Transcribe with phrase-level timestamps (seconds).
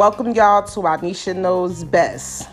[0.00, 2.48] welcome y'all to Anisha Knows Best.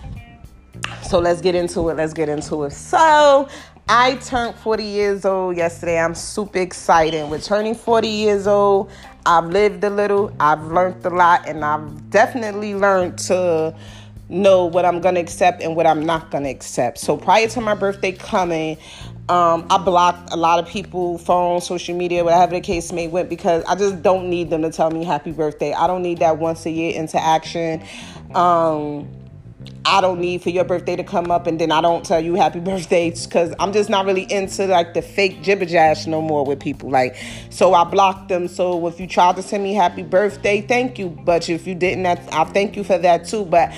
[1.04, 1.96] So let's get into it.
[1.96, 2.74] Let's get into it.
[2.74, 3.48] So
[3.88, 5.98] I turned 40 years old yesterday.
[5.98, 7.30] I'm super excited.
[7.30, 8.92] With turning 40 years old,
[9.26, 13.74] I've lived a little, I've learned a lot, and I've definitely learned to
[14.28, 16.98] know what I'm gonna accept and what I'm not gonna accept.
[16.98, 18.78] So prior to my birthday coming,
[19.30, 23.30] um, I blocked a lot of people, phone, social media, whatever the case may went,
[23.30, 25.74] because I just don't need them to tell me happy birthday.
[25.74, 27.84] I don't need that once a year interaction.
[28.34, 29.10] Um,
[29.84, 32.36] I don't need for your birthday to come up and then I don't tell you
[32.36, 36.46] happy birthday because I'm just not really into like the fake jibber jash no more
[36.46, 36.90] with people.
[36.90, 37.18] Like,
[37.50, 38.48] so I blocked them.
[38.48, 41.10] So if you tried to send me happy birthday, thank you.
[41.10, 43.46] But if you didn't, I thank you for that too.
[43.46, 43.74] But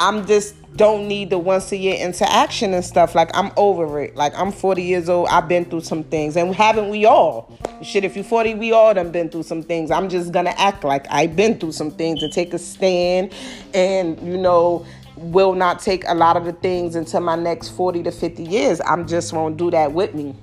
[0.00, 3.14] I'm just don't need the once a year interaction and stuff.
[3.14, 4.16] Like I'm over it.
[4.16, 5.28] Like I'm 40 years old.
[5.28, 7.56] I've been through some things, and haven't we all?
[7.82, 9.90] Shit, if you're 40, we all done been through some things.
[9.90, 13.32] I'm just gonna act like I've been through some things and take a stand,
[13.74, 18.02] and you know will not take a lot of the things until my next 40
[18.04, 18.80] to 50 years.
[18.86, 20.34] I'm just won't do that with me.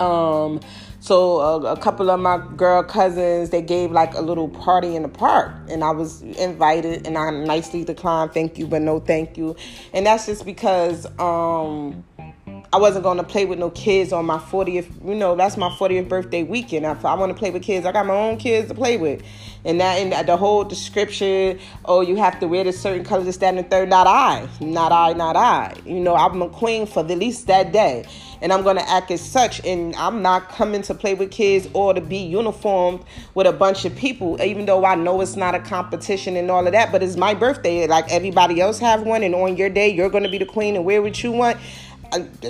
[0.00, 0.60] Um,
[1.02, 5.02] so a, a, couple of my girl cousins they gave like a little party in
[5.02, 9.36] the park, and I was invited, and I nicely declined, thank you, but no thank
[9.36, 9.56] you,
[9.92, 12.04] and that's just because um,
[12.72, 15.68] I wasn't going to play with no kids on my 40th, you know, that's my
[15.68, 16.86] 40th birthday weekend.
[16.86, 19.22] If I want to play with kids, I got my own kids to play with.
[19.64, 23.32] And that and the whole description, oh, you have to wear this certain color to
[23.32, 24.48] stand in third, not I.
[24.60, 25.74] Not I, not I.
[25.84, 28.06] You know, I'm a queen for the least that day.
[28.42, 29.64] And I'm gonna act as such.
[29.64, 33.86] And I'm not coming to play with kids or to be uniformed with a bunch
[33.86, 37.02] of people, even though I know it's not a competition and all of that, but
[37.02, 37.86] it's my birthday.
[37.86, 40.84] Like everybody else have one, and on your day you're gonna be the queen and
[40.84, 41.56] wear what you want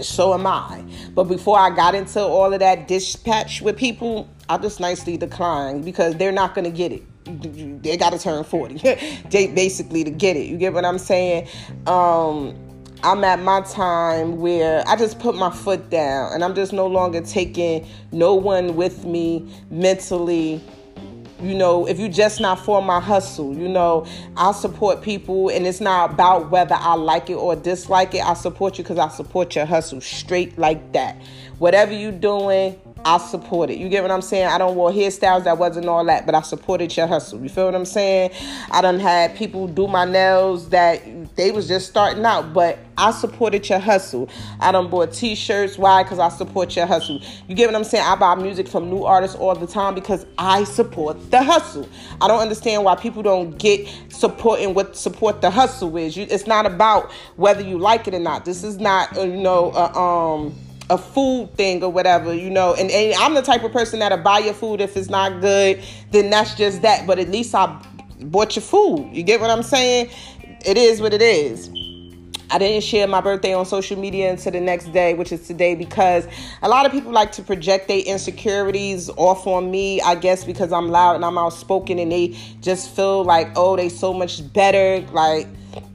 [0.03, 0.85] so am I.
[1.15, 5.85] But before I got into all of that dispatch with people, I just nicely declined
[5.85, 7.83] because they're not going to get it.
[7.83, 8.79] They got to turn 40
[9.31, 10.47] they basically to get it.
[10.47, 11.49] You get what I'm saying?
[11.87, 12.57] Um,
[13.05, 16.87] I'm at my time where I just put my foot down and I'm just no
[16.87, 20.63] longer taking no one with me mentally
[21.43, 25.67] you know, if you're just not for my hustle, you know, I support people and
[25.67, 28.25] it's not about whether I like it or dislike it.
[28.25, 31.21] I support you because I support your hustle straight like that.
[31.59, 33.79] Whatever you doing, I support it.
[33.79, 34.47] You get what I'm saying?
[34.47, 37.41] I don't wear hairstyles that wasn't all that, but I supported your hustle.
[37.41, 38.31] You feel what I'm saying?
[38.71, 41.03] I done had people do my nails that
[41.37, 44.29] they was just starting out, but I supported your hustle.
[44.61, 45.79] I done bought t-shirts.
[45.79, 46.05] Why?
[46.05, 47.21] Because I support your hustle.
[47.49, 48.05] You get what I'm saying?
[48.07, 51.89] I buy music from new artists all the time because I support the hustle.
[52.21, 56.17] I don't understand why people don't get supporting what support the hustle is.
[56.17, 58.45] You, it's not about whether you like it or not.
[58.45, 60.55] This is not, uh, you know, uh, um
[60.93, 62.75] a food thing or whatever, you know.
[62.75, 65.83] And, and I'm the type of person that'll buy your food if it's not good,
[66.11, 67.07] then that's just that.
[67.07, 67.83] But at least I
[68.21, 69.09] bought your food.
[69.11, 70.11] You get what I'm saying?
[70.67, 71.71] It is what it is.
[72.51, 75.75] I didn't share my birthday on social media until the next day, which is today,
[75.75, 76.29] because
[76.61, 80.71] a lot of people like to project their insecurities off on me, I guess, because
[80.71, 85.01] I'm loud and I'm outspoken and they just feel like, oh, they so much better.
[85.13, 85.49] Like,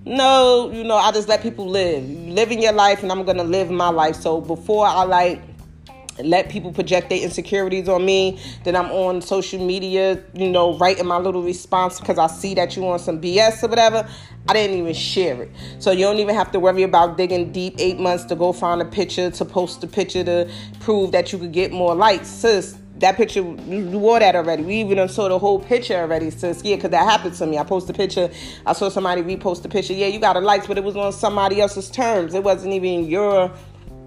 [0.05, 2.03] no, you know, I just let people live.
[2.09, 4.15] Living your life and I'm gonna live my life.
[4.15, 5.41] So before I like
[6.23, 8.39] let people project their insecurities on me.
[8.63, 12.75] Then I'm on social media, you know, writing my little response because I see that
[12.75, 14.07] you on some BS or whatever.
[14.49, 15.51] I didn't even share it.
[15.79, 18.81] So you don't even have to worry about digging deep eight months to go find
[18.81, 20.49] a picture, to post a picture to
[20.79, 22.27] prove that you could get more likes.
[22.27, 24.63] Sis, that picture you wore that already.
[24.63, 26.29] We even saw the whole picture already.
[26.29, 27.57] Sis, yeah, because that happened to me.
[27.57, 28.29] I posted a picture.
[28.65, 29.93] I saw somebody repost the picture.
[29.93, 32.33] Yeah, you got a likes, but it was on somebody else's terms.
[32.33, 33.51] It wasn't even your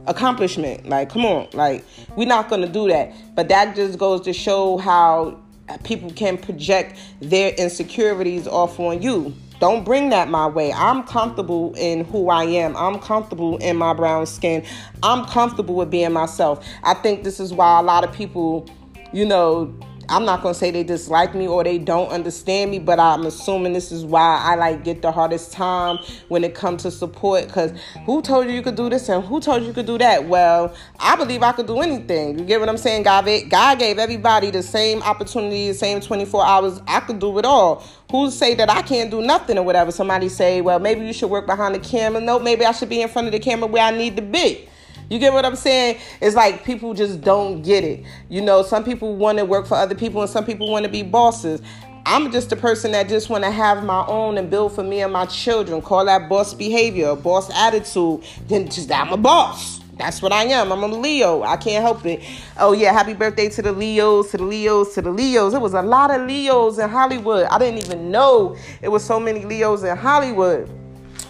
[0.06, 0.88] accomplishment.
[0.88, 1.84] Like, come on, like
[2.16, 3.12] we're not gonna do that.
[3.34, 5.38] But that just goes to show how
[5.84, 9.34] people can project their insecurities off on you.
[9.60, 10.72] Don't bring that my way.
[10.72, 12.74] I'm comfortable in who I am.
[12.76, 14.64] I'm comfortable in my brown skin.
[15.02, 16.66] I'm comfortable with being myself.
[16.82, 18.66] I think this is why a lot of people
[19.12, 19.74] you know,
[20.10, 23.72] I'm not gonna say they dislike me or they don't understand me, but I'm assuming
[23.72, 27.48] this is why I like get the hardest time when it comes to support.
[27.48, 27.72] Cause
[28.06, 30.26] who told you you could do this and who told you you could do that?
[30.26, 32.40] Well, I believe I could do anything.
[32.40, 33.04] You get what I'm saying?
[33.04, 36.80] God, God gave everybody the same opportunity, the same 24 hours.
[36.88, 37.84] I could do it all.
[38.10, 39.92] Who say that I can't do nothing or whatever?
[39.92, 42.20] Somebody say, well, maybe you should work behind the camera.
[42.20, 44.68] No, maybe I should be in front of the camera where I need to be.
[45.10, 45.98] You get what I'm saying?
[46.20, 48.04] It's like people just don't get it.
[48.28, 50.90] You know, some people want to work for other people and some people want to
[50.90, 51.60] be bosses.
[52.06, 55.02] I'm just a person that just want to have my own and build for me
[55.02, 55.82] and my children.
[55.82, 58.22] Call that boss behavior, boss attitude.
[58.46, 59.80] Then just I'm a boss.
[59.98, 60.70] That's what I am.
[60.70, 61.42] I'm a Leo.
[61.42, 62.22] I can't help it.
[62.56, 65.54] Oh yeah, happy birthday to the Leos, to the Leos, to the Leos.
[65.54, 67.46] It was a lot of Leos in Hollywood.
[67.46, 70.70] I didn't even know it was so many Leos in Hollywood.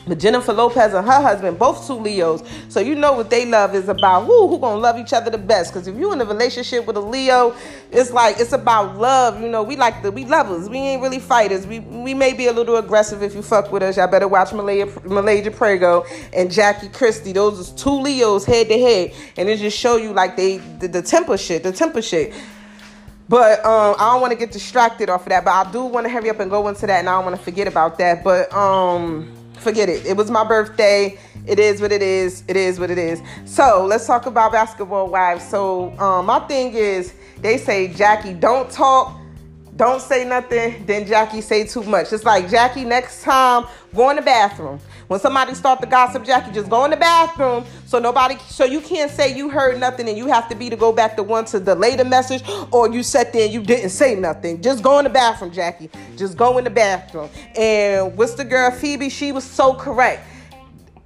[0.06, 2.42] But Jennifer Lopez and her husband, both two Leos.
[2.68, 5.38] So you know what they love is about who who gonna love each other the
[5.38, 5.72] best.
[5.72, 7.54] Because if you in a relationship with a Leo,
[7.90, 9.40] it's like it's about love.
[9.40, 10.68] You know, we like the we lovers.
[10.68, 11.66] We ain't really fighters.
[11.66, 13.96] We we may be a little aggressive if you fuck with us.
[13.96, 17.32] Y'all better watch Malaysia Malaysia Pargo and Jackie Christie.
[17.32, 20.88] Those is two Leos head to head, and it just show you like they the,
[20.88, 22.32] the temper shit, the temper shit.
[23.28, 25.44] But um, I don't want to get distracted off of that.
[25.44, 27.36] But I do want to hurry up and go into that, and I don't want
[27.36, 28.24] to forget about that.
[28.24, 30.04] But um forget it.
[30.06, 31.18] It was my birthday.
[31.46, 32.42] It is what it is.
[32.48, 33.20] It is what it is.
[33.44, 35.46] So let's talk about basketball wives.
[35.48, 39.19] So um, my thing is, they say Jackie, don't talk,
[39.80, 40.84] don't say nothing.
[40.84, 42.12] Then Jackie say too much.
[42.12, 44.78] It's like Jackie, next time go in the bathroom.
[45.08, 48.82] When somebody start the gossip, Jackie, just go in the bathroom so nobody, so you
[48.82, 51.46] can't say you heard nothing and you have to be to go back to one
[51.46, 54.60] to delay the message or you sat there and you didn't say nothing.
[54.60, 55.88] Just go in the bathroom, Jackie.
[56.14, 57.30] Just go in the bathroom.
[57.56, 59.10] And what's the girl, Feby?
[59.10, 60.26] She was so correct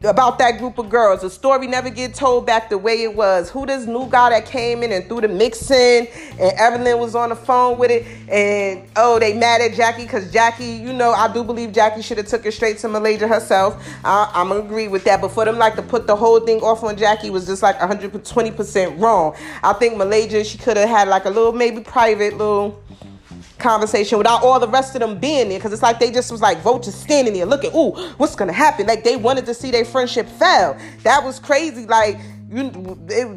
[0.04, 1.22] about that group of girls.
[1.22, 3.50] The story never get told back the way it was.
[3.50, 6.08] Who this new guy that came in and threw the mixing
[6.38, 10.30] and Evelyn was on the phone with it and oh they mad at Jackie because
[10.32, 13.82] Jackie, you know, I do believe Jackie should have took it straight to Malaysia herself.
[14.04, 15.20] I, I'm agree with that.
[15.20, 17.78] But for them like to put the whole thing off on Jackie was just like
[17.78, 19.34] 120% wrong.
[19.62, 22.82] I think Malaysia she could have had like a little maybe private little
[23.64, 25.58] conversation without all the rest of them being there.
[25.58, 28.86] Because it's like they just was like vultures standing there looking ooh what's gonna happen?
[28.86, 30.76] Like they wanted to see their friendship fail.
[31.02, 31.86] That was crazy.
[31.86, 32.18] Like
[32.50, 32.70] you,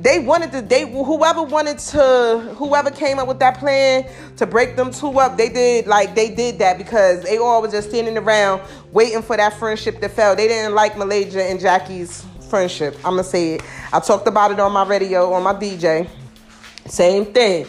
[0.02, 4.76] they wanted to they whoever wanted to whoever came up with that plan to break
[4.76, 8.18] them two up they did like they did that because they all was just standing
[8.18, 10.36] around waiting for that friendship to fail.
[10.36, 12.96] They didn't like malaysia and jackie's friendship.
[12.98, 13.62] I'm gonna say it.
[13.94, 16.10] I talked about it on my radio on my dj
[16.86, 17.66] same thing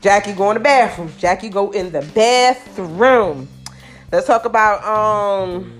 [0.00, 1.12] Jackie go in the bathroom.
[1.18, 3.48] Jackie go in the bathroom.
[4.10, 5.72] Let's talk about um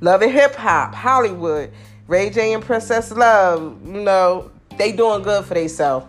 [0.00, 1.72] Love and Hip Hop, Hollywood.
[2.08, 6.06] Ray J and Princess Love, you know, they doing good for themselves.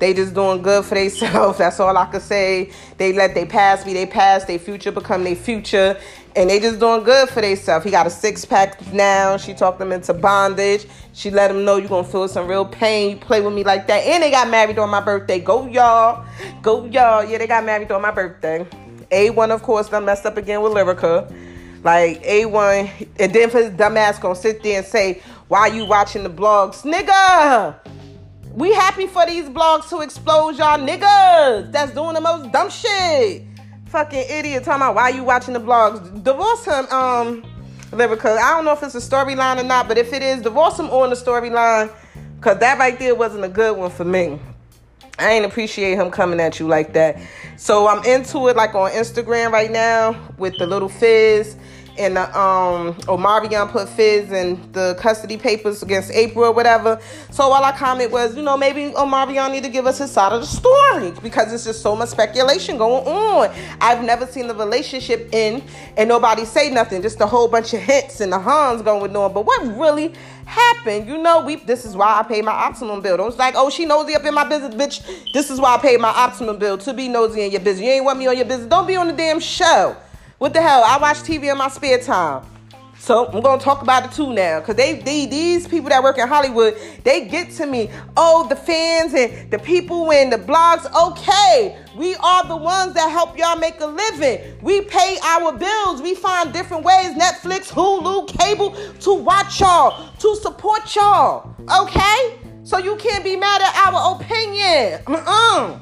[0.00, 1.58] They just doing good for themselves.
[1.58, 2.72] That's all I could say.
[2.98, 5.96] They let they past be they past, they future become their future.
[6.36, 7.84] And they just doing good for themselves.
[7.84, 9.36] He got a six pack now.
[9.36, 10.86] She talked them into bondage.
[11.12, 13.10] She let him know you gonna feel some real pain.
[13.10, 13.98] You play with me like that.
[14.04, 15.38] And they got married on my birthday.
[15.38, 16.26] Go y'all.
[16.60, 17.24] Go y'all.
[17.24, 18.66] Yeah, they got married on my birthday.
[19.12, 21.32] A1, of course, done messed up again with Lyrica.
[21.84, 26.22] Like A1, and then for his dumbass gonna sit there and say, Why you watching
[26.22, 26.82] the blogs?
[26.82, 27.76] Nigga!
[28.54, 33.42] We happy for these blogs to explode y'all niggas that's doing the most dumb shit.
[33.94, 36.02] Fucking idiot talking about why you watching the blogs.
[36.24, 37.44] Divorce him, um,
[37.92, 38.36] Lyrica.
[38.36, 40.86] I don't know if it's a storyline or not, but if it is, divorce him
[40.86, 41.94] on the storyline.
[42.40, 44.40] Cause that right there wasn't a good one for me.
[45.16, 47.20] I ain't appreciate him coming at you like that.
[47.56, 51.54] So I'm into it like on Instagram right now with the little fizz
[51.98, 57.00] and the, um Omarion put Fizz in the custody papers against April or whatever.
[57.30, 60.32] So all I comment was, you know, maybe Omarion need to give us his side
[60.32, 63.54] of the story because it's just so much speculation going on.
[63.80, 65.62] I've never seen the relationship in
[65.96, 69.32] and nobody say nothing, just a whole bunch of hits and the Hans going on.
[69.32, 70.14] But what really
[70.46, 71.08] happened?
[71.08, 73.16] You know, we this is why I pay my optimum bill.
[73.16, 75.32] Don't like, oh, she nosy up in my business, bitch.
[75.32, 77.86] This is why I pay my optimum bill to be nosy in your business.
[77.86, 78.68] You ain't want me on your business.
[78.68, 79.96] Don't be on the damn show.
[80.38, 80.82] What the hell?
[80.84, 82.44] I watch TV in my spare time.
[82.98, 86.16] So I'm gonna talk about it too now, cause they, they these people that work
[86.16, 87.90] in Hollywood, they get to me.
[88.16, 90.90] Oh, the fans and the people and the blogs.
[91.08, 94.58] Okay, we are the ones that help y'all make a living.
[94.62, 96.00] We pay our bills.
[96.00, 101.54] We find different ways, Netflix, Hulu, cable, to watch y'all, to support y'all.
[101.82, 105.02] Okay, so you can't be mad at our opinion.
[105.06, 105.78] Uh-uh.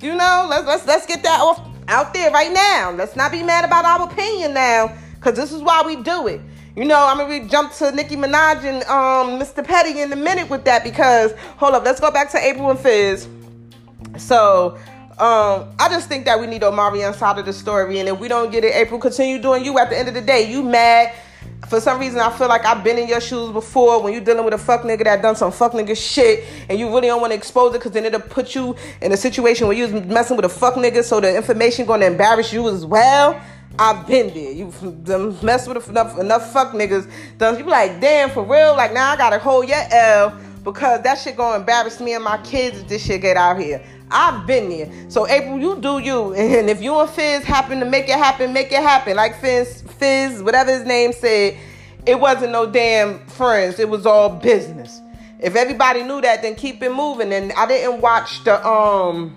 [0.00, 2.90] You know, let's let's let's get that off out there right now.
[2.90, 6.40] Let's not be mad about our opinion now, because this is why we do it.
[6.74, 9.62] You know, I'm gonna jump to Nicki Minaj and um, Mr.
[9.62, 12.80] Petty in a minute with that because hold up, let's go back to April and
[12.80, 13.28] Fizz.
[14.16, 14.78] So
[15.18, 18.26] um, I just think that we need Omarion side of the story, and if we
[18.26, 19.78] don't get it, April, continue doing you.
[19.78, 21.14] At the end of the day, you mad
[21.68, 24.44] for some reason I feel like I've been in your shoes before when you're dealing
[24.44, 27.30] with a fuck nigga that done some fuck nigga shit and you really don't want
[27.30, 30.36] to expose it because then it'll put you in a situation where you was messing
[30.36, 33.40] with a fuck nigga so the information gonna embarrass you as well.
[33.78, 34.52] I've been there.
[34.52, 34.66] You
[35.42, 37.10] mess with enough enough fuck niggas.
[37.38, 38.76] Done you be like, damn, for real?
[38.76, 42.38] Like now I gotta hold your L because that shit gonna embarrass me and my
[42.38, 43.82] kids if this shit get out here.
[44.12, 44.92] I've been there.
[45.08, 46.34] So April, you do you.
[46.62, 49.16] And if you and Fizz happen to make it happen, make it happen.
[49.16, 51.56] Like Fizz, Fizz, whatever his name said,
[52.06, 53.78] it wasn't no damn friends.
[53.78, 55.00] It was all business.
[55.38, 57.32] If everybody knew that, then keep it moving.
[57.32, 59.36] And I didn't watch the um,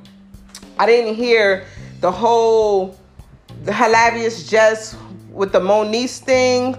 [0.78, 1.66] I didn't hear
[2.02, 2.98] the whole
[3.64, 4.96] the hilarious Jess
[5.32, 6.76] with the Moniece thing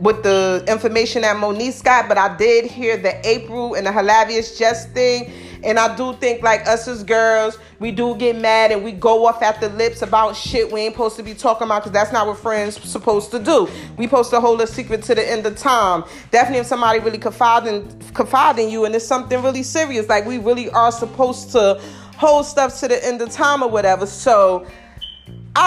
[0.00, 4.58] with the information that Moniece got, but I did hear the April and the hilarious
[4.58, 5.32] Jess thing.
[5.62, 9.26] And I do think, like us as girls, we do get mad and we go
[9.26, 12.12] off at the lips about shit we ain't supposed to be talking about because that's
[12.12, 13.68] not what friends supposed to do.
[13.96, 16.04] We supposed to hold a secret to the end of time.
[16.30, 20.70] Definitely, if somebody really confiding confiding you and it's something really serious, like we really
[20.70, 21.80] are supposed to
[22.16, 24.04] hold stuff to the end of time or whatever.
[24.04, 24.66] So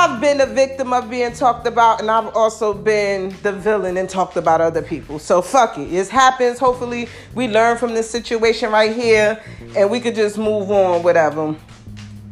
[0.03, 4.09] I've been a victim of being talked about, and I've also been the villain and
[4.09, 5.17] talked about other people.
[5.17, 5.93] So fuck it.
[5.93, 6.59] It happens.
[6.59, 9.41] Hopefully, we learn from this situation right here,
[9.77, 11.55] and we could just move on, whatever.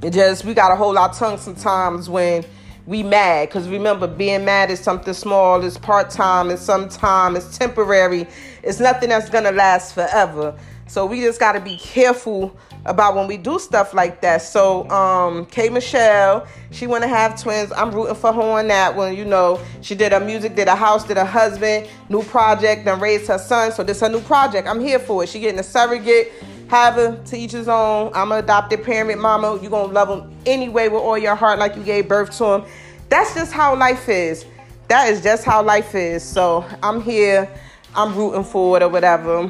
[0.01, 2.43] It just we gotta hold our tongue sometimes when
[2.85, 3.49] we mad.
[3.51, 8.27] Cause remember, being mad is something small, it's part time, it's sometime, it's temporary.
[8.63, 10.59] It's nothing that's gonna last forever.
[10.91, 14.41] So we just gotta be careful about when we do stuff like that.
[14.41, 17.71] So, um, K Michelle, she wanna have twins.
[17.71, 19.15] I'm rooting for her on that one.
[19.15, 22.99] You know, she did her music, did a house, did a husband, new project, then
[22.99, 23.71] raised her son.
[23.71, 24.67] So this her new project.
[24.67, 25.29] I'm here for it.
[25.29, 26.33] She getting a surrogate.
[26.67, 28.11] However, to each his own.
[28.13, 29.61] I'm an adopted parent, mama.
[29.63, 32.65] You gonna love him anyway with all your heart, like you gave birth to him.
[33.07, 34.45] That's just how life is.
[34.89, 36.21] That is just how life is.
[36.21, 37.49] So I'm here.
[37.95, 39.49] I'm rooting for it or whatever.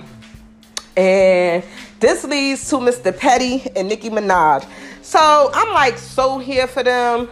[0.97, 1.63] And
[1.99, 3.15] this leads to Mr.
[3.15, 4.67] Petty and Nicki Minaj.
[5.01, 7.29] So I'm like so here for them.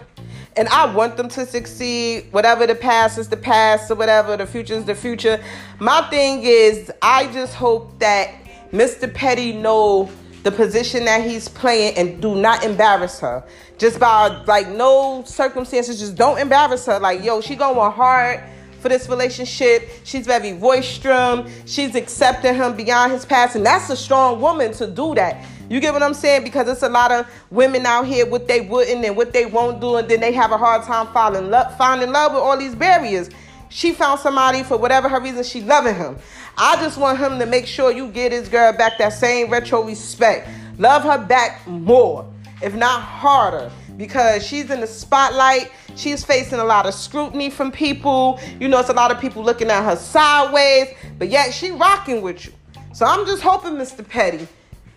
[0.58, 2.28] And I want them to succeed.
[2.32, 5.42] Whatever the past is the past or whatever, the future is the future.
[5.80, 8.34] My thing is, I just hope that
[8.72, 9.12] Mr.
[9.14, 10.10] Petty know
[10.44, 13.44] the position that he's playing and do not embarrass her.
[13.78, 17.00] Just by like no circumstances, just don't embarrass her.
[17.00, 18.44] Like, yo, she going hard
[18.80, 19.90] for this relationship.
[20.04, 21.50] She's very boisterous.
[21.66, 23.56] She's accepting him beyond his past.
[23.56, 25.46] And that's a strong woman to do that.
[25.70, 26.44] You get what I'm saying?
[26.44, 29.80] Because it's a lot of women out here what they wouldn't and what they won't
[29.80, 32.74] do, and then they have a hard time falling love, finding love with all these
[32.74, 33.30] barriers.
[33.70, 36.18] She found somebody for whatever her reason she loving him.
[36.58, 39.84] I just want him to make sure you get his girl back that same retro
[39.84, 40.50] respect.
[40.80, 42.26] Love her back more,
[42.64, 45.72] if not harder because she's in the spotlight.
[45.96, 48.40] She's facing a lot of scrutiny from people.
[48.60, 52.22] You know, it's a lot of people looking at her sideways, but yet she rocking
[52.22, 52.54] with you.
[52.94, 54.08] So I'm just hoping, Mr.
[54.08, 54.48] Petty,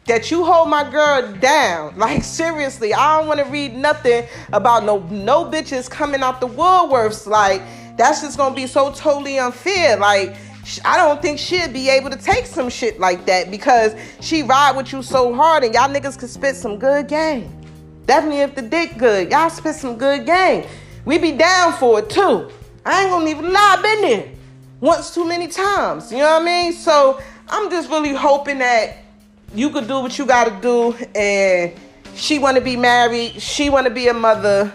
[0.06, 1.98] that you hold my girl down.
[2.02, 6.48] Like seriously, I don't want to read nothing about no no bitches coming out the
[6.48, 7.26] woodworks.
[7.26, 7.60] Like
[7.96, 9.96] that's just gonna be so totally unfair.
[9.96, 10.36] Like
[10.84, 14.76] I don't think she'd be able to take some shit like that because she ride
[14.76, 17.61] with you so hard and y'all niggas could spit some good game.
[18.06, 19.30] Definitely if the dick good.
[19.30, 20.66] Y'all spit some good game.
[21.04, 22.50] We be down for it too.
[22.84, 24.28] I ain't gonna even lie, I've been there
[24.80, 26.10] once too many times.
[26.10, 26.72] You know what I mean?
[26.72, 28.96] So I'm just really hoping that
[29.54, 31.72] you could do what you gotta do and
[32.14, 34.72] she wanna be married, she wanna be a mother.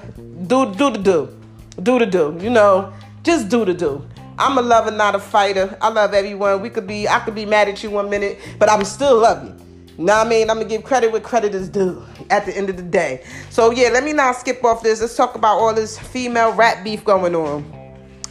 [0.48, 1.38] Do do the do.
[1.82, 2.38] Do the do.
[2.40, 2.94] You know,
[3.24, 4.08] just do the do.
[4.40, 5.78] I'm a lover, not a fighter.
[5.82, 6.62] I love everyone.
[6.62, 9.44] We could be I could be mad at you one minute, but I'm still love
[9.44, 9.67] you.
[9.98, 12.78] Now I mean, I'm gonna give credit where credit is due at the end of
[12.78, 13.24] the day.
[13.50, 15.02] So yeah, let me not skip off this.
[15.02, 17.66] Let's talk about all this female rap beef going on.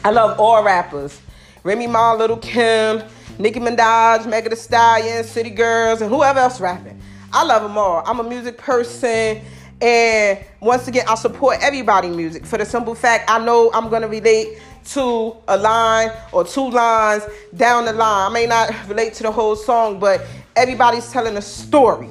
[0.04, 1.20] I love all rappers.
[1.64, 3.02] Remy Ma, Lil' Kim,
[3.40, 7.00] Nicki Minaj, Megan Thee Stallion, City Girls, and whoever else rapping.
[7.32, 8.04] I love them all.
[8.06, 9.42] I'm a music person.
[9.80, 14.08] And once again, I support everybody music for the simple fact I know I'm gonna
[14.08, 14.58] relate
[14.92, 17.24] to a line or two lines
[17.56, 18.30] down the line.
[18.30, 20.24] I may not relate to the whole song, but
[20.56, 22.08] everybody's telling a story.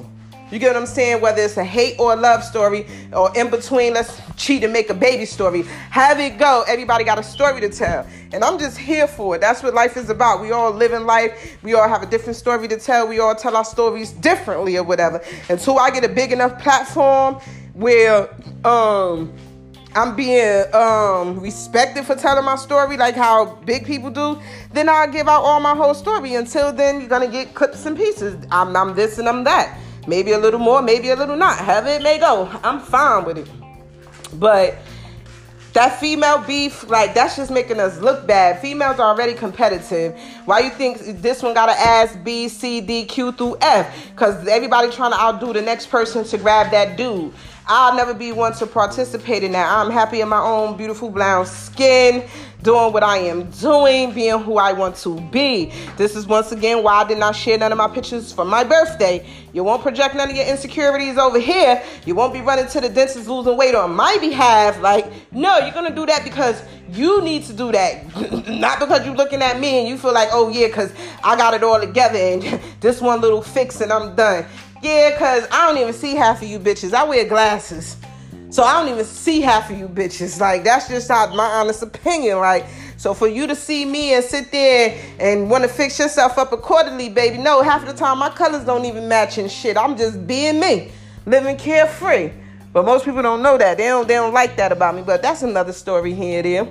[0.51, 1.21] You get what I'm saying?
[1.21, 4.91] Whether it's a hate or a love story, or in between, let's cheat and make
[4.91, 5.63] a baby story.
[5.89, 6.63] Have it go.
[6.67, 8.05] Everybody got a story to tell.
[8.31, 9.41] And I'm just here for it.
[9.41, 10.41] That's what life is about.
[10.41, 11.57] We all live in life.
[11.63, 13.07] We all have a different story to tell.
[13.07, 15.19] We all tell our stories differently or whatever.
[15.49, 17.35] Until I get a big enough platform
[17.73, 18.29] where
[18.63, 19.33] um
[19.95, 24.39] I'm being um, respected for telling my story like how big people do,
[24.73, 26.35] then I'll give out all my whole story.
[26.35, 28.35] Until then, you're gonna get clips and pieces.
[28.51, 29.79] I'm, I'm this and I'm that.
[30.05, 31.57] Maybe a little more, maybe a little not.
[31.59, 32.49] Have it may go.
[32.61, 33.49] I'm fine with it.
[34.33, 34.77] But
[35.71, 38.59] that female beef, like that's just making us look bad.
[38.59, 40.17] Females are already competitive.
[40.45, 44.09] Why you think this one got to ask B, C, D, Q through F?
[44.11, 47.33] Because everybody trying to outdo the next person to grab that dude.
[47.67, 49.71] I'll never be one to participate in that.
[49.71, 52.27] I'm happy in my own beautiful brown skin.
[52.65, 55.71] doing what I am doing, being who I want to be.
[55.97, 58.63] This is once again why I did not share none of my pictures for my
[58.63, 59.25] birthday.
[59.53, 61.81] You won't project none of your insecurities over here.
[62.07, 64.81] You won't be running to the dentist losing weight on my behalf.
[64.81, 66.59] Like, no, you're gonna do that because
[66.91, 68.47] you need to do that.
[68.47, 70.91] Not because you're looking at me and you feel like, oh yeah, because
[71.23, 74.45] I got it all together and this one little fix and I'm done.
[74.81, 76.93] Yeah, because I don't even see half of you bitches.
[76.93, 77.97] I wear glasses.
[78.49, 80.39] So I don't even see half of you bitches.
[80.39, 82.37] Like that's just my honest opinion.
[82.39, 82.65] Like
[82.97, 86.53] so for you to see me and sit there and want to fix yourself up
[86.53, 87.37] accordingly, baby.
[87.37, 89.77] No, half of the time my colors don't even match and shit.
[89.77, 90.91] I'm just being me,
[91.25, 92.31] living carefree.
[92.71, 93.77] But most people don't know that.
[93.77, 95.01] They don't they don't like that about me.
[95.01, 96.67] But that's another story here there.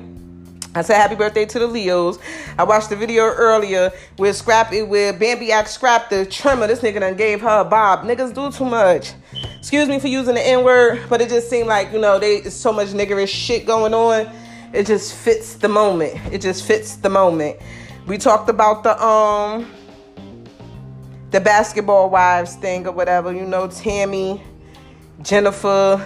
[0.76, 2.19] I said happy birthday to the Leos.
[2.59, 6.66] I watched the video earlier with Scrappy, with Bambi asked Scrap the trimmer.
[6.66, 8.04] This nigga done gave her a bob.
[8.04, 9.12] Niggas do too much.
[9.59, 12.43] Excuse me for using the N word, but it just seemed like, you know, they
[12.50, 14.28] so much niggerish shit going on.
[14.73, 16.19] It just fits the moment.
[16.33, 17.57] It just fits the moment.
[18.09, 19.71] We talked about the um
[21.31, 24.43] the basketball wives thing or whatever, you know, Tammy,
[25.23, 26.04] Jennifer,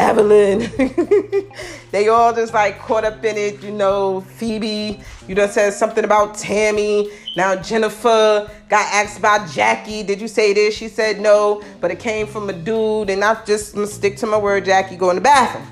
[0.00, 0.60] Evelyn.
[1.90, 4.24] they all just like caught up in it, you know.
[4.38, 7.10] Feby, you done said something about Tammy.
[7.36, 10.02] Now Jennifer got asked about Jackie.
[10.02, 10.74] Did you say this?
[10.74, 14.26] She said no, but it came from a dude, and I just I'm stick to
[14.26, 14.96] my word, Jackie.
[14.96, 15.66] Go in the bathroom.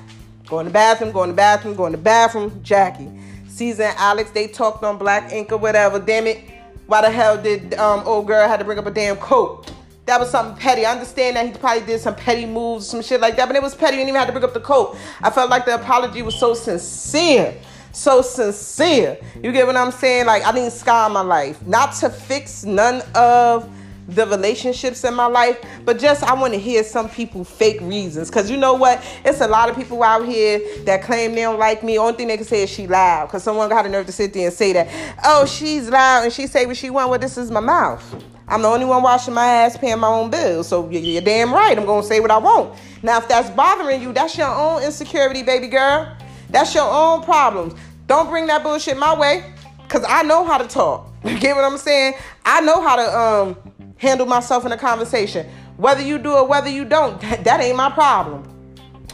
[0.47, 3.09] Go in the bathroom, go in the bathroom, go in the bathroom, Jackie.
[3.47, 5.99] Ceaser Alex, they talked on Black Ink or whatever.
[5.99, 6.39] Damn it.
[6.85, 9.71] Why the hell did um old girl had to bring up a damn coat?
[10.09, 10.85] That was something petty.
[10.85, 13.61] I understand that he probably did some petty moves, some shit like that, but it
[13.61, 13.91] was petty.
[13.91, 14.97] And he didn't even have to bring up the coat.
[15.21, 17.55] I felt like the apology was so sincere.
[17.91, 19.19] So sincere.
[19.43, 20.25] You get what I'm saying?
[20.25, 21.61] Like, I need scar in my life.
[21.65, 23.69] Not to fix none of
[24.09, 28.29] the relationships in my life, but just I want to hear some people fake reasons.
[28.31, 29.03] Cause you know what?
[29.23, 31.97] It's a lot of people out here that claim they don't like me.
[31.97, 33.29] Only thing they can say is she loud.
[33.29, 34.87] Cause someone got the nerve to sit there and say that,
[35.23, 37.09] oh, she's loud and she say what she want.
[37.09, 38.23] Well, this is my mouth.
[38.47, 40.67] I'm the only one washing my ass, paying my own bills.
[40.67, 41.77] So you're damn right.
[41.77, 42.79] I'm gonna say what I want.
[43.03, 46.15] Now, if that's bothering you, that's your own insecurity, baby girl.
[46.49, 47.75] That's your own problems.
[48.07, 49.53] Don't bring that bullshit my way,
[49.87, 51.05] cause I know how to talk.
[51.25, 52.13] You get what I'm saying?
[52.45, 53.68] I know how to um
[53.99, 55.47] handle myself in a conversation.
[55.77, 58.45] Whether you do or whether you don't, that, that ain't my problem.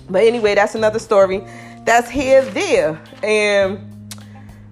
[0.09, 1.43] But anyway, that's another story.
[1.83, 3.01] That's here, there.
[3.21, 3.77] And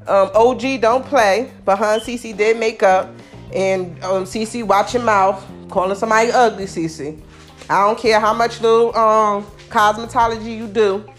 [0.08, 3.10] um, OG don't play, but her and Cece did make up.
[3.54, 7.22] And um, Cece, watch your mouth, calling somebody ugly, Cece.
[7.70, 11.10] I don't care how much little um, cosmetology you do.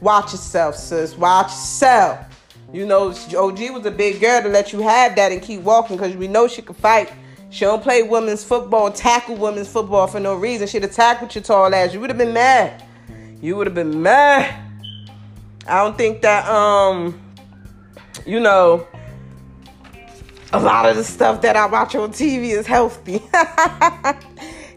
[0.00, 1.16] Watch yourself, sis.
[1.16, 2.26] Watch yourself.
[2.72, 5.96] You know, OG was a big girl to let you have that and keep walking
[5.96, 7.12] because we know she could fight.
[7.50, 10.68] She don't play women's football, tackle women's football for no reason.
[10.68, 11.92] She'd attack with your tall ass.
[11.92, 12.84] You would have been mad.
[13.42, 14.54] You would have been mad.
[15.66, 17.20] I don't think that um,
[18.24, 18.86] you know,
[20.52, 23.18] a lot of the stuff that I watch on TV is healthy.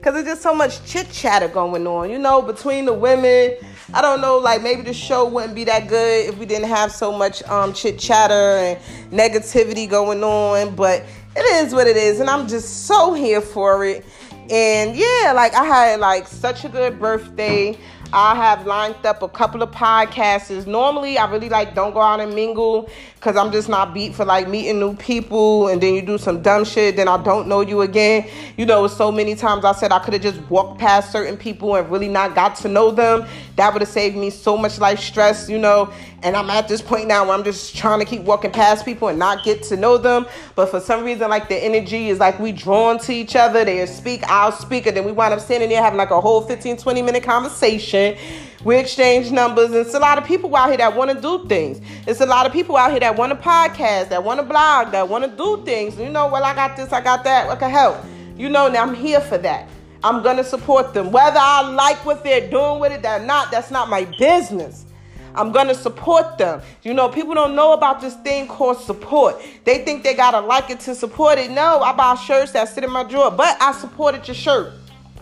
[0.04, 3.56] Cause there's just so much chit chatter going on, you know, between the women.
[3.94, 6.92] I don't know, like maybe the show wouldn't be that good if we didn't have
[6.92, 8.80] so much um chit chatter and
[9.12, 10.76] negativity going on.
[10.76, 14.06] But it is what it is, and I'm just so here for it.
[14.50, 17.78] And yeah, like I had like such a good birthday.
[18.16, 20.68] I have lined up a couple of podcasts.
[20.68, 24.24] Normally, I really like don't go out and mingle because I'm just not beat for
[24.24, 27.62] like meeting new people and then you do some dumb shit, then I don't know
[27.62, 28.30] you again.
[28.56, 31.76] You know, so many times I said I could have just walked past certain people
[31.76, 33.26] and really not got to know them.
[33.56, 35.92] That would have saved me so much life stress, you know.
[36.24, 39.10] And I'm at this point now where I'm just trying to keep walking past people
[39.10, 40.26] and not get to know them.
[40.56, 43.66] But for some reason, like the energy is like we drawn to each other.
[43.66, 46.42] They speak, I'll speak, and then we wind up standing there having like a whole
[46.42, 48.18] 15, 20 minute conversation.
[48.64, 51.46] We exchange numbers, and it's a lot of people out here that want to do
[51.50, 51.82] things.
[52.08, 54.94] It's a lot of people out here that want to podcast, that want to blog,
[54.94, 55.98] that want to do things.
[55.98, 57.98] You know, well, I got this, I got that, I can help.
[58.38, 59.68] You know, now I'm here for that.
[60.06, 61.12] I'm gonna support them.
[61.12, 64.86] Whether I like what they're doing with it or not, that's not my business.
[65.36, 66.62] I'm gonna support them.
[66.84, 69.42] You know, people don't know about this thing called support.
[69.64, 71.52] They think they gotta like it to support it.
[71.52, 74.74] No, I buy shirts that sit in my drawer, but I supported your shirt.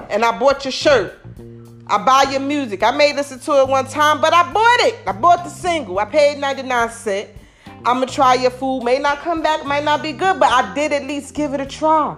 [0.10, 1.20] And I bought your shirt.
[1.88, 2.84] I buy your music.
[2.84, 4.98] I may listen to it one time, but I bought it.
[5.06, 6.00] I bought the single.
[6.00, 7.30] I paid 99 cents.
[7.86, 8.84] I'ma try your food.
[8.84, 11.62] May not come back, might not be good, but I did at least give it
[11.62, 12.16] a try.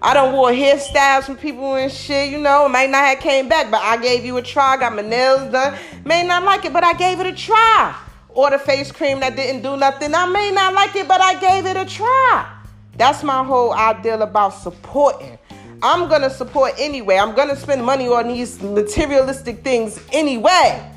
[0.00, 2.68] I don't wore hairstyles from people and shit, you know.
[2.68, 4.76] Might not have came back, but I gave you a try.
[4.76, 5.76] Got my nails done.
[6.04, 7.96] May not like it, but I gave it a try.
[8.28, 10.14] Or the face cream that didn't do nothing.
[10.14, 12.54] I may not like it, but I gave it a try.
[12.96, 15.38] That's my whole ideal about supporting.
[15.82, 17.16] I'm gonna support anyway.
[17.16, 20.92] I'm gonna spend money on these materialistic things anyway.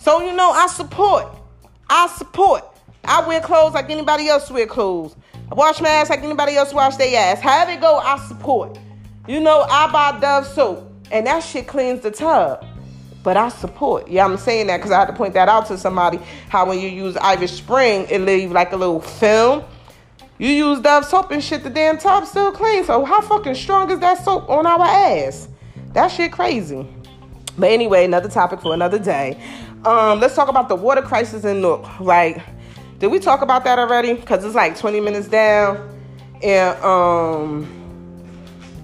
[0.00, 1.26] So you know, I support.
[1.90, 2.64] I support.
[3.04, 5.16] I wear clothes like anybody else wear clothes.
[5.50, 7.40] Wash my ass like anybody else wash their ass.
[7.40, 8.78] However it go, I support.
[9.26, 12.64] You know, I buy Dove soap, and that shit cleans the tub.
[13.22, 14.08] But I support.
[14.08, 16.18] Yeah, I'm saying that because I had to point that out to somebody.
[16.48, 19.64] How when you use Irish Spring, it leave like a little film.
[20.38, 22.84] You use Dove soap and shit, the damn tub still clean.
[22.84, 25.48] So how fucking strong is that soap on our ass?
[25.94, 26.86] That shit crazy.
[27.58, 29.36] But anyway, another topic for another day.
[29.84, 32.00] Um, let's talk about the water crisis in Newark.
[32.00, 32.40] Like,
[32.98, 34.14] did we talk about that already?
[34.14, 35.96] Because it's like 20 minutes down.
[36.42, 37.74] And um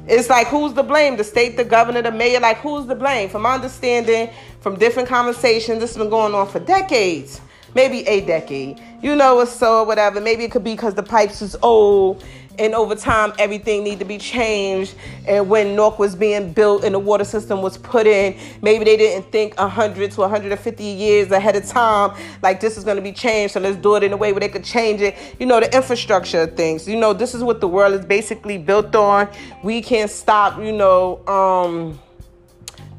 [0.06, 1.16] it's like who's to blame?
[1.16, 3.28] The state, the governor, the mayor, like who's to blame?
[3.30, 7.40] From my understanding, from different conversations, this has been going on for decades
[7.74, 8.80] maybe a decade.
[9.02, 10.20] You know, or so or whatever.
[10.20, 12.24] Maybe it could be because the pipes is old
[12.58, 14.94] and over time everything need to be changed.
[15.26, 18.96] And when Newark was being built and the water system was put in maybe they
[18.96, 23.12] didn't think 100 to 150 years ahead of time like this is going to be
[23.12, 23.54] changed.
[23.54, 25.16] So let's do it in a way where they could change it.
[25.38, 26.86] You know the infrastructure things.
[26.88, 29.28] You know this is what the world is basically built on.
[29.62, 31.98] We can't stop you know um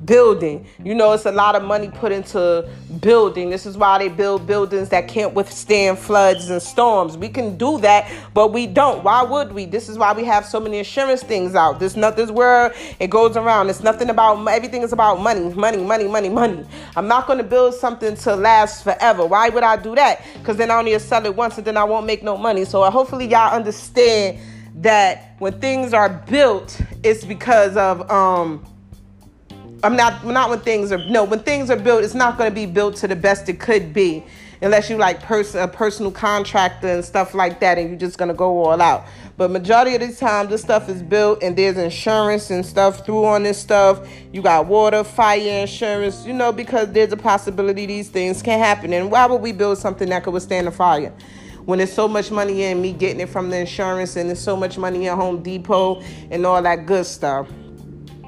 [0.03, 0.65] building.
[0.83, 3.49] You know, it's a lot of money put into building.
[3.49, 7.17] This is why they build buildings that can't withstand floods and storms.
[7.17, 9.03] We can do that, but we don't.
[9.03, 9.65] Why would we?
[9.65, 11.79] This is why we have so many insurance things out.
[11.79, 13.69] This not this where it goes around.
[13.69, 16.65] It's nothing about everything is about money, money, money, money, money.
[16.95, 19.25] I'm not going to build something to last forever.
[19.25, 20.25] Why would I do that?
[20.33, 22.65] Because then I only sell it once and then I won't make no money.
[22.65, 24.39] So uh, hopefully y'all understand
[24.75, 28.65] that when things are built, it's because of um
[29.83, 32.55] I'm not not when things are no when things are built, it's not going to
[32.55, 34.23] be built to the best it could be,
[34.61, 38.29] unless you like person a personal contractor and stuff like that, and you're just going
[38.29, 39.05] to go all out.
[39.37, 43.25] But majority of the time, this stuff is built, and there's insurance and stuff through
[43.25, 44.07] on this stuff.
[44.31, 48.93] You got water, fire insurance, you know, because there's a possibility these things can happen.
[48.93, 51.13] And why would we build something that could withstand a fire?
[51.65, 54.55] when there's so much money in me getting it from the insurance and there's so
[54.55, 57.47] much money in Home Depot and all that good stuff.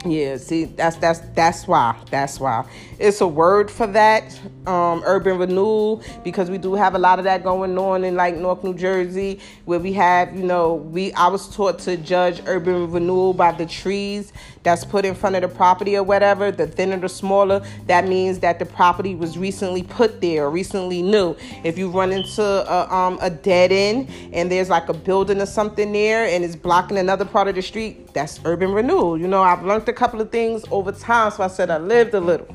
[0.09, 1.95] Yeah, see, that's that's that's why.
[2.09, 2.65] That's why.
[2.99, 7.25] It's a word for that, um, urban renewal, because we do have a lot of
[7.25, 11.27] that going on in like North New Jersey, where we have, you know, we I
[11.27, 15.47] was taught to judge urban renewal by the trees that's put in front of the
[15.47, 16.51] property or whatever.
[16.51, 21.35] The thinner the smaller, that means that the property was recently put there recently new.
[21.63, 25.45] If you run into a, um, a dead end and there's like a building or
[25.45, 29.17] something there and it's blocking another part of the street, that's urban renewal.
[29.17, 32.13] You know, I've learned a couple of things over time, so I said I lived
[32.13, 32.47] a little.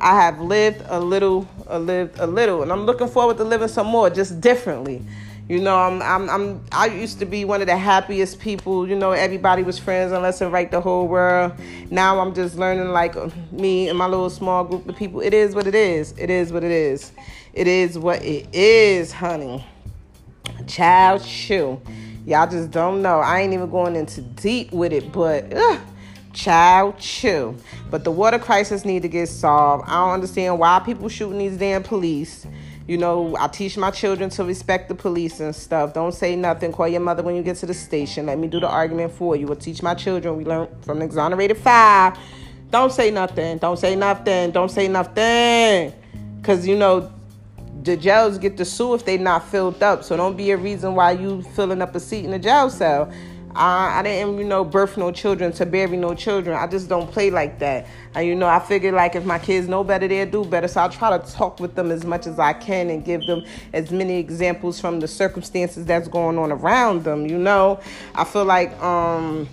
[0.00, 3.68] I have lived a little, a lived a little, and I'm looking forward to living
[3.68, 5.02] some more, just differently.
[5.48, 8.88] You know, I'm, I'm, I'm, I used to be one of the happiest people.
[8.88, 11.52] You know, everybody was friends unless it right the whole world.
[11.90, 15.20] Now I'm just learning, like uh, me and my little small group of people.
[15.20, 16.14] It is what it is.
[16.18, 17.12] It is what it is.
[17.52, 19.64] It is what it is, honey.
[20.66, 21.80] Child, shoe.
[22.26, 23.18] Y'all just don't know.
[23.18, 25.52] I ain't even going into deep with it, but.
[25.52, 25.80] Ugh
[26.32, 27.56] Child, chill.
[27.90, 29.88] But the water crisis need to get solved.
[29.88, 32.46] I don't understand why people shooting these damn police.
[32.86, 35.94] You know, I teach my children to respect the police and stuff.
[35.94, 36.72] Don't say nothing.
[36.72, 38.26] Call your mother when you get to the station.
[38.26, 39.46] Let me do the argument for you.
[39.46, 40.36] We'll teach my children.
[40.36, 42.18] We learn from exonerated five.
[42.70, 43.58] Don't say nothing.
[43.58, 44.50] Don't say nothing.
[44.52, 45.92] Don't say nothing.
[46.40, 47.12] Because, you know,
[47.82, 50.04] the jails get to sue if they not filled up.
[50.04, 53.12] So don't be a reason why you filling up a seat in a jail cell.
[53.54, 56.56] I, I didn't, you know, birth no children to bury no children.
[56.56, 57.86] I just don't play like that.
[58.14, 60.68] And, you know, I figure like if my kids know better, they'll do better.
[60.68, 63.44] So I try to talk with them as much as I can and give them
[63.72, 67.26] as many examples from the circumstances that's going on around them.
[67.26, 67.80] You know,
[68.14, 69.48] I feel like, um,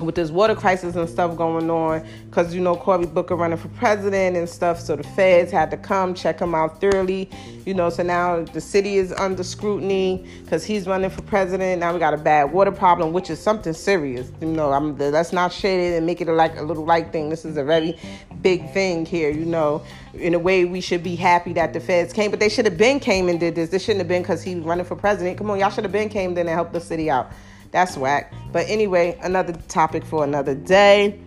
[0.00, 3.68] with this water crisis and stuff going on, because you know Cory Booker running for
[3.68, 7.30] president and stuff, so the feds had to come check him out thoroughly.
[7.64, 11.80] You know, so now the city is under scrutiny because he's running for president.
[11.80, 14.30] Now we got a bad water problem, which is something serious.
[14.40, 17.28] You know, I'm let's not shade it and make it like a little light thing.
[17.28, 17.98] This is a very
[18.42, 19.30] big thing here.
[19.30, 22.48] You know, in a way we should be happy that the feds came, but they
[22.48, 23.70] should have been came and did this.
[23.70, 25.38] This shouldn't have been because he running for president.
[25.38, 27.32] Come on, y'all should have been came then and helped the city out.
[27.74, 28.32] That's whack.
[28.52, 31.18] But anyway, another topic for another day.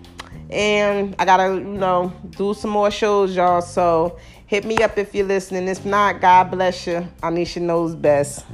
[0.50, 3.62] And I gotta, you know, do some more shows, y'all.
[3.62, 5.68] So hit me up if you're listening.
[5.68, 7.06] If not, God bless you.
[7.22, 8.46] Anisha knows best.